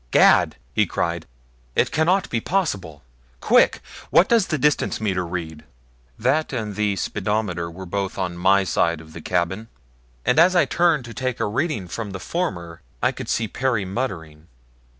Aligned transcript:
"Gad!" 0.09 0.55
he 0.73 0.87
cried, 0.87 1.27
"it 1.75 1.91
cannot 1.91 2.27
be 2.31 2.41
possible 2.41 3.03
quick! 3.39 3.81
What 4.09 4.27
does 4.27 4.47
the 4.47 4.57
distance 4.57 4.99
meter 4.99 5.23
read?" 5.23 5.63
That 6.17 6.51
and 6.51 6.73
the 6.75 6.95
speedometer 6.95 7.69
were 7.69 7.85
both 7.85 8.17
on 8.17 8.35
my 8.35 8.63
side 8.63 8.99
of 8.99 9.13
the 9.13 9.21
cabin, 9.21 9.67
and 10.25 10.39
as 10.39 10.55
I 10.55 10.65
turned 10.65 11.05
to 11.05 11.13
take 11.13 11.39
a 11.39 11.45
reading 11.45 11.87
from 11.87 12.13
the 12.13 12.19
former 12.19 12.81
I 13.03 13.11
could 13.11 13.29
see 13.29 13.47
Perry 13.47 13.85
muttering. 13.85 14.47